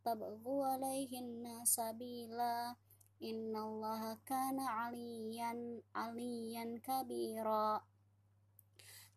تبغوا 0.04 0.66
عليهن 0.66 1.64
سبيلا. 1.64 2.76
إن 3.22 3.56
الله 3.56 4.18
كان 4.26 4.60
عليا 4.60 5.82
عليا 5.94 6.80
كبيرا. 6.88 7.89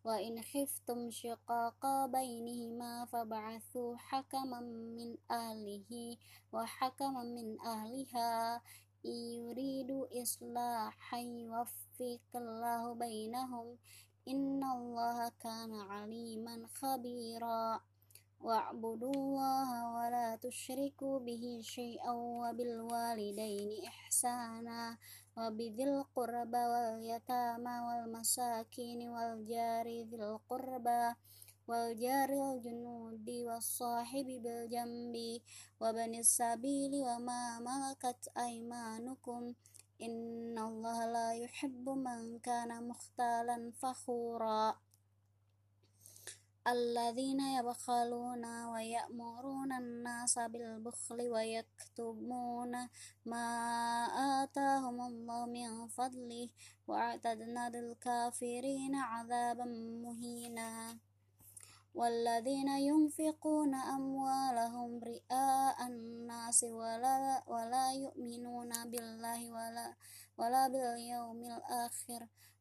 وإن 0.04 0.42
خفتم 0.42 1.10
شقاق 1.10 2.06
بينهما 2.06 3.04
فبعثوا 3.04 3.96
حكما 3.96 4.60
من 4.60 5.16
أهله 5.30 6.16
وحكما 6.52 7.22
من 7.22 7.60
أهلها. 7.60 8.62
إن 9.06 9.12
يريدوا 9.12 10.22
إصلاحا 10.22 11.18
يوفق 11.18 12.20
الله 12.36 12.94
بينهم. 12.94 13.76
إن 14.28 14.64
الله 14.64 15.28
كان 15.28 15.72
عليما 15.80 16.66
خبيرا. 16.74 17.80
واعبدوا 18.40 19.12
الله 19.14 19.68
ولا 19.96 20.36
تشركوا 20.36 21.18
به 21.18 21.60
شيئا 21.62 22.10
وبالوالدين 22.10 23.84
إحسانا. 23.88 24.98
وبذي 25.36 25.84
القربى 25.84 26.62
واليتامى 26.72 27.76
والمساكين 27.86 29.00
والجار 29.08 29.86
ذي 29.86 30.16
القربى 30.16 31.04
والجار 31.68 32.30
الجنود 32.30 33.30
والصاحب 33.30 34.26
بالجنب 34.26 35.16
وبن 35.80 36.14
السبيل 36.14 36.92
وما 36.94 37.42
ملكت 37.58 38.22
أيمانكم 38.38 39.54
إن 40.02 40.58
الله 40.58 41.06
لا 41.06 41.28
يحب 41.34 41.88
من 41.88 42.38
كان 42.38 42.88
مختالا 42.88 43.72
فخورا 43.80 44.74
الذين 46.66 47.40
يبخلون 47.40 48.44
ويأمرون 48.64 49.72
الناس 49.72 50.38
بالبخل 50.38 51.20
ويكتمون 51.28 52.88
ما 53.26 53.46
آتاهم 54.42 55.00
الله 55.00 55.46
من 55.46 55.88
فضله 55.88 56.48
وأعتدنا 56.88 57.70
للكافرين 57.70 58.94
عذابا 58.94 59.64
مهينا. 60.04 60.98
والذين 61.94 62.68
ينفقون 62.68 63.74
أموالهم 63.74 65.00
رئاء 65.04 65.86
الناس 65.86 66.64
ولا, 66.64 67.42
ولا 67.46 67.92
يؤمنون 67.92 68.90
بالله 68.90 69.52
ولا, 69.52 69.94
ولا 70.38 70.68
باليوم 70.68 71.40
الآخر 71.44 72.26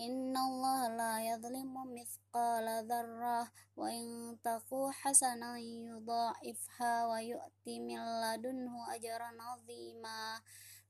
إن 0.00 0.36
الله 0.36 0.88
لا 0.88 1.14
يظلم 1.30 1.74
مثقال 1.94 2.66
ذرة 2.86 3.50
وإن 3.76 4.36
تقو 4.44 4.90
حسنا 4.90 5.58
يضاعفها 5.58 7.06
ويؤتي 7.06 7.80
من 7.80 7.98
لدنه 8.22 8.94
أجرا 8.94 9.30
عظيما 9.42 10.40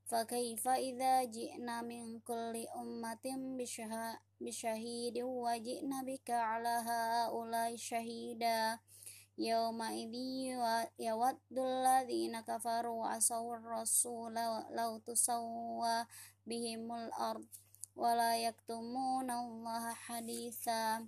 فكيف 0.06 0.68
إذا 0.68 1.24
جئنا 1.24 1.82
من 1.82 2.20
كل 2.20 2.66
أمة 2.76 3.26
بشهيد 4.40 5.16
وجئنا 5.22 6.02
بك 6.02 6.30
على 6.30 6.74
هؤلاء 6.88 7.76
شهيدا 7.76 8.78
يومئذ 9.38 10.14
يود 10.98 11.38
الذين 11.58 12.40
كفروا 12.40 13.00
وعصوا 13.00 13.56
الرسول 13.56 14.34
لو 14.70 14.98
تسوى 14.98 16.06
بهم 16.46 16.92
الأرض 16.92 17.46
ولا 17.97 18.37
يكتمون 18.37 19.31
الله 19.31 19.93
حديثا 19.93 21.07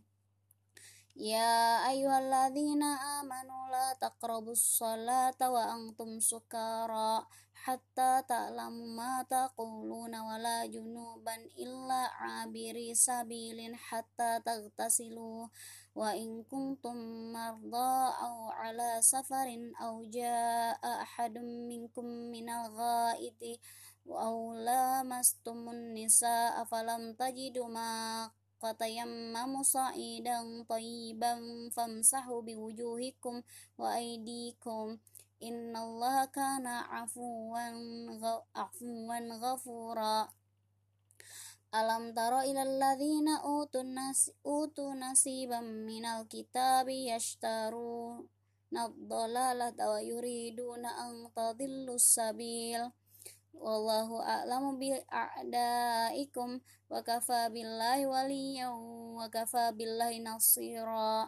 يا 1.16 1.88
أيها 1.90 2.20
الذين 2.20 2.84
آمنوا 2.84 3.64
لا 3.72 3.88
تقربوا 4.02 4.52
الصلاة 4.52 5.40
وأنتم 5.40 6.20
سكارى 6.20 7.26
حتى 7.56 8.22
تعلموا 8.28 8.88
ما 9.00 9.24
تقولون 9.24 10.14
ولا 10.16 10.66
جنوبا 10.66 11.36
إلا 11.36 12.02
عابري 12.20 12.96
سبيل 12.96 13.76
حتى 13.76 14.42
تغتسلوا 14.46 15.48
وإن 15.96 16.44
كنتم 16.44 16.96
مرضى 17.34 17.94
أو 18.22 18.50
على 18.50 19.00
سفر 19.02 19.72
أو 19.82 20.04
جاء 20.04 21.02
أحد 21.02 21.38
منكم 21.72 22.06
من 22.06 22.50
الغائط 22.50 23.60
أو 24.08 24.54
لامستم 24.54 25.70
النساء 25.70 26.64
فلم 26.64 27.14
تجدوا 27.14 27.68
ماء 27.68 28.32
fatayammamu 28.66 29.62
sa'idan 29.62 30.66
tayyiban 30.66 31.70
famsahu 31.76 32.42
biwujuhikum 32.42 33.44
wa 33.78 33.94
aydikum 34.00 34.98
innallaha 35.38 36.26
kana 36.34 36.88
afuwan 37.04 37.78
afuwan 38.56 39.26
ghafura 39.38 40.32
Alam 41.76 42.16
tara 42.16 42.48
ila 42.48 42.64
alladhina 42.64 43.44
utun 43.44 44.00
nas 44.00 44.32
utu 44.42 44.96
nasiban 44.96 45.84
minal 45.84 46.24
kitabi 46.24 47.12
yashtaru 47.12 48.24
nadhalalata 48.72 49.84
wa 49.92 50.00
yuriduna 50.00 50.90
an 51.06 51.28
tadillu 51.36 52.00
sabil 52.00 52.80
Wallahu 53.51 54.23
a'lamu 54.23 54.79
bi 54.79 54.95
a'daikum 54.95 56.63
wa 56.87 57.03
kafa 57.03 57.51
billahi 57.51 58.07
waliyan 58.07 58.71
wa 59.19 59.27
kafa 59.27 59.75
billahi 59.75 60.23
nasira. 60.23 61.27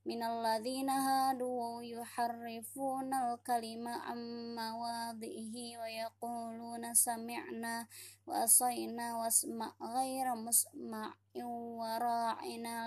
Minal 0.00 0.40
ladzina 0.40 0.96
hadu 0.96 1.84
yuharrifuna 1.84 3.36
al-kalima 3.36 4.00
amma 4.08 4.72
wadhihi 4.72 5.76
wa 5.76 5.84
yaquluna 5.84 6.96
sami'na 6.96 7.84
wa 8.24 8.32
asayna 8.40 9.20
wasma' 9.20 9.76
ghaira 9.76 10.32
musma'in 10.32 11.44
wa 11.76 12.00
ra'ina 12.00 12.79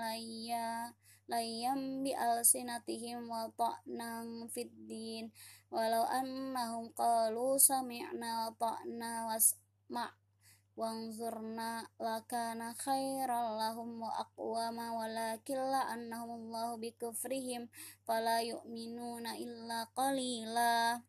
layam 1.31 2.03
bi 2.03 2.11
alsinatihim 2.11 3.27
wa 3.27 3.47
ta'nan 3.55 4.51
fid 4.51 4.71
din 4.89 5.31
walau 5.71 6.03
annahum 6.09 6.91
qalu 6.91 7.55
sami'na 7.59 8.47
wa 8.47 8.49
ta'na 8.59 9.31
wasma' 9.31 10.11
wanzurna 10.73 11.85
lakana 12.01 12.73
khairal 12.73 13.61
lahum 13.61 14.01
wa 14.01 14.09
aqwama 14.25 14.97
walakin 14.97 15.61
la 15.69 15.85
annahum 15.93 16.49
Allahu 16.49 16.81
bi 16.81 16.89
kufrihim 16.97 17.69
fala 18.05 18.41
yu'minuna 18.41 19.37
illa 19.37 19.85
qalila. 19.93 21.05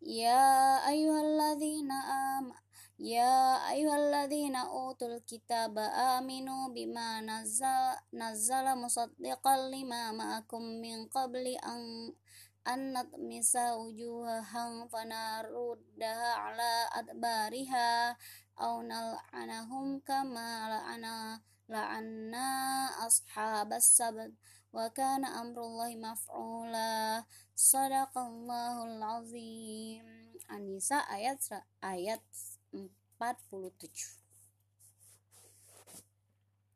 Ya 0.00 0.80
ayyuhalladzina 0.84 1.96
amanu 2.40 2.63
Ya 2.94 3.58
ayyuhalladzina 3.74 4.70
utul 4.70 5.18
kitaba 5.26 6.14
aminu 6.14 6.70
bima 6.70 7.18
nazzala 7.18 7.98
nazzala 8.14 8.78
musaddiqan 8.78 9.66
lima 9.74 10.14
ma'akum 10.14 10.78
min 10.78 11.10
qabli 11.10 11.58
an 11.58 12.14
an 12.62 12.94
natmisa 12.94 13.74
wujuhahum 13.74 14.86
fanaruddaha 14.86 16.30
ala 16.46 16.72
adbariha 16.94 18.14
aw 18.62 18.78
nal'anahum 18.78 19.98
kama 20.06 20.70
la'ana 20.70 21.42
la'anna 21.66 22.46
ashabas 23.02 23.90
sabt 23.90 24.38
wa 24.70 24.86
kana 24.94 25.42
amrullahi 25.42 25.98
maf'ula 25.98 27.26
sadaqallahul 27.58 29.02
azim 29.02 30.06
An-Nisa 30.46 31.02
ayat 31.10 31.42
ayat 31.82 32.22
47 32.74 34.23